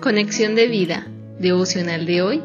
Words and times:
Conexión 0.00 0.54
de 0.54 0.66
vida, 0.66 1.06
devocional 1.38 2.06
de 2.06 2.22
hoy. 2.22 2.42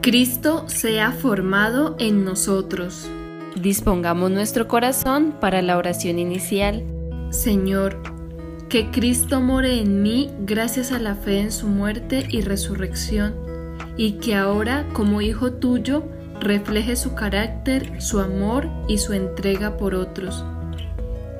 Cristo 0.00 0.68
sea 0.68 1.10
formado 1.10 1.96
en 1.98 2.24
nosotros. 2.24 3.10
Dispongamos 3.56 4.30
nuestro 4.30 4.68
corazón 4.68 5.34
para 5.40 5.60
la 5.60 5.76
oración 5.76 6.20
inicial. 6.20 6.84
Señor, 7.30 8.00
que 8.68 8.92
Cristo 8.92 9.40
more 9.40 9.80
en 9.80 10.04
mí 10.04 10.30
gracias 10.42 10.92
a 10.92 11.00
la 11.00 11.16
fe 11.16 11.40
en 11.40 11.50
su 11.50 11.66
muerte 11.66 12.28
y 12.30 12.42
resurrección, 12.42 13.34
y 13.96 14.12
que 14.12 14.36
ahora, 14.36 14.86
como 14.92 15.20
Hijo 15.20 15.52
tuyo, 15.52 16.04
refleje 16.38 16.94
su 16.94 17.16
carácter, 17.16 18.00
su 18.00 18.20
amor 18.20 18.68
y 18.86 18.98
su 18.98 19.14
entrega 19.14 19.76
por 19.76 19.96
otros. 19.96 20.44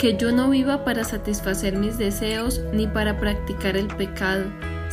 Que 0.00 0.16
yo 0.16 0.32
no 0.32 0.50
viva 0.50 0.84
para 0.84 1.04
satisfacer 1.04 1.76
mis 1.76 1.96
deseos 1.96 2.60
ni 2.72 2.88
para 2.88 3.20
practicar 3.20 3.76
el 3.76 3.86
pecado, 3.86 4.46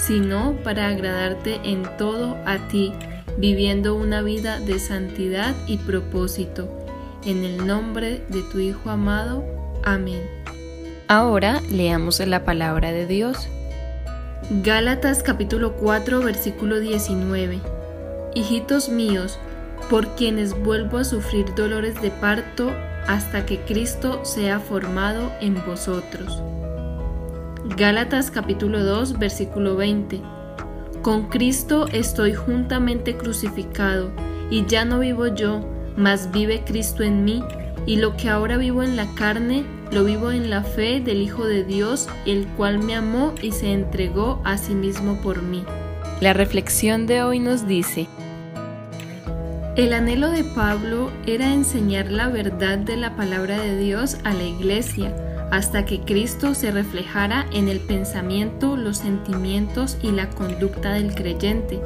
sino 0.05 0.55
para 0.63 0.87
agradarte 0.87 1.59
en 1.63 1.83
todo 1.97 2.37
a 2.45 2.57
ti, 2.67 2.93
viviendo 3.37 3.95
una 3.95 4.21
vida 4.21 4.59
de 4.59 4.79
santidad 4.79 5.55
y 5.67 5.77
propósito. 5.77 6.69
En 7.23 7.43
el 7.43 7.67
nombre 7.67 8.23
de 8.29 8.41
tu 8.51 8.59
Hijo 8.59 8.89
amado. 8.89 9.43
Amén. 9.83 10.21
Ahora 11.07 11.61
leamos 11.69 12.19
la 12.19 12.43
palabra 12.45 12.91
de 12.91 13.05
Dios. 13.05 13.47
Gálatas 14.63 15.21
capítulo 15.23 15.73
4 15.73 16.21
versículo 16.21 16.79
19. 16.79 17.59
Hijitos 18.33 18.89
míos, 18.89 19.37
por 19.89 20.15
quienes 20.15 20.57
vuelvo 20.57 20.97
a 20.97 21.03
sufrir 21.03 21.53
dolores 21.53 22.01
de 22.01 22.09
parto 22.09 22.71
hasta 23.07 23.45
que 23.45 23.59
Cristo 23.59 24.25
sea 24.25 24.59
formado 24.59 25.31
en 25.41 25.63
vosotros. 25.65 26.41
Gálatas 27.63 28.31
capítulo 28.31 28.83
2 28.83 29.19
versículo 29.19 29.75
20. 29.75 30.19
Con 31.03 31.29
Cristo 31.29 31.85
estoy 31.93 32.33
juntamente 32.33 33.15
crucificado, 33.15 34.09
y 34.49 34.65
ya 34.65 34.83
no 34.83 34.97
vivo 34.97 35.27
yo, 35.27 35.61
mas 35.95 36.31
vive 36.31 36.63
Cristo 36.65 37.03
en 37.03 37.23
mí, 37.23 37.43
y 37.85 37.97
lo 37.97 38.17
que 38.17 38.29
ahora 38.29 38.57
vivo 38.57 38.81
en 38.81 38.95
la 38.95 39.05
carne, 39.13 39.63
lo 39.91 40.03
vivo 40.03 40.31
en 40.31 40.49
la 40.49 40.63
fe 40.63 41.01
del 41.01 41.21
Hijo 41.21 41.45
de 41.45 41.63
Dios, 41.63 42.09
el 42.25 42.47
cual 42.57 42.79
me 42.79 42.95
amó 42.95 43.35
y 43.43 43.51
se 43.51 43.71
entregó 43.71 44.41
a 44.43 44.57
sí 44.57 44.73
mismo 44.73 45.21
por 45.21 45.43
mí. 45.43 45.63
La 46.19 46.33
reflexión 46.33 47.05
de 47.05 47.21
hoy 47.21 47.37
nos 47.37 47.67
dice, 47.67 48.07
el 49.75 49.93
anhelo 49.93 50.31
de 50.31 50.43
Pablo 50.43 51.11
era 51.27 51.53
enseñar 51.53 52.11
la 52.11 52.27
verdad 52.27 52.79
de 52.79 52.97
la 52.97 53.15
palabra 53.15 53.59
de 53.59 53.77
Dios 53.77 54.17
a 54.23 54.33
la 54.33 54.43
iglesia, 54.43 55.15
hasta 55.51 55.85
que 55.85 55.99
Cristo 55.99 56.55
se 56.55 56.71
reflejara 56.71 57.45
en 57.51 57.67
el 57.67 57.81
pensamiento, 57.81 58.77
los 58.77 58.97
sentimientos 58.97 59.97
y 60.01 60.11
la 60.11 60.29
conducta 60.29 60.93
del 60.93 61.13
creyente. 61.13 61.81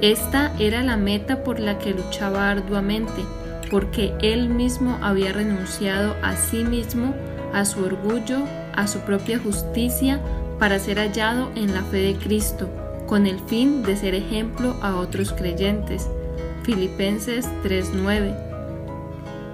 Esta 0.00 0.52
era 0.60 0.82
la 0.84 0.96
meta 0.96 1.42
por 1.42 1.58
la 1.58 1.78
que 1.78 1.92
luchaba 1.92 2.50
arduamente, 2.50 3.22
porque 3.68 4.14
él 4.22 4.48
mismo 4.48 4.96
había 5.02 5.32
renunciado 5.32 6.14
a 6.22 6.36
sí 6.36 6.62
mismo, 6.64 7.14
a 7.52 7.64
su 7.64 7.84
orgullo, 7.84 8.44
a 8.74 8.86
su 8.86 9.00
propia 9.00 9.40
justicia, 9.40 10.20
para 10.60 10.78
ser 10.78 10.98
hallado 10.98 11.50
en 11.56 11.74
la 11.74 11.82
fe 11.82 11.98
de 11.98 12.14
Cristo, 12.14 12.68
con 13.08 13.26
el 13.26 13.40
fin 13.40 13.82
de 13.82 13.96
ser 13.96 14.14
ejemplo 14.14 14.76
a 14.82 14.96
otros 14.96 15.32
creyentes. 15.32 16.08
Filipenses 16.62 17.48
3:9. 17.64 18.36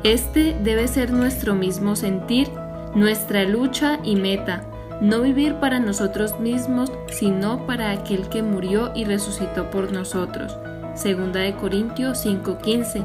Este 0.02 0.54
debe 0.62 0.88
ser 0.88 1.10
nuestro 1.10 1.54
mismo 1.54 1.96
sentir 1.96 2.50
nuestra 2.94 3.44
lucha 3.44 3.98
y 4.02 4.16
meta, 4.16 4.64
no 5.00 5.20
vivir 5.22 5.54
para 5.56 5.80
nosotros 5.80 6.38
mismos, 6.38 6.92
sino 7.08 7.66
para 7.66 7.90
aquel 7.90 8.28
que 8.28 8.42
murió 8.42 8.92
y 8.94 9.04
resucitó 9.04 9.70
por 9.70 9.92
nosotros. 9.92 10.56
Segunda 10.94 11.40
de 11.40 11.54
Corintios 11.54 12.18
5:15. 12.24 13.02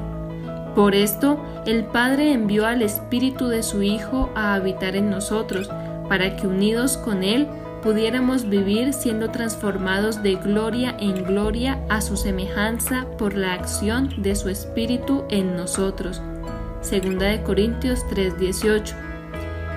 Por 0.76 0.94
esto, 0.94 1.44
el 1.66 1.86
Padre 1.86 2.32
envió 2.32 2.68
al 2.68 2.84
Espíritu 2.84 3.48
de 3.48 3.64
su 3.64 3.82
Hijo 3.82 4.30
a 4.36 4.54
habitar 4.54 4.96
en 4.96 5.10
nosotros, 5.10 5.70
para 6.08 6.36
que 6.36 6.48
unidos 6.48 6.98
con 6.98 7.24
Él 7.24 7.48
pudiéramos 7.82 8.48
vivir 8.48 8.94
siendo 8.94 9.32
transformados 9.32 10.22
de 10.22 10.36
gloria 10.36 10.96
en 11.00 11.24
gloria 11.24 11.80
a 11.90 12.02
su 12.02 12.18
semejanza 12.18 13.06
por 13.18 13.36
la 13.36 13.54
acción 13.54 14.10
de 14.18 14.36
su 14.36 14.50
Espíritu 14.50 15.24
en 15.30 15.56
nosotros. 15.56 16.22
Segunda 16.82 17.26
de 17.26 17.42
Corintios 17.42 18.06
3:18. 18.10 19.09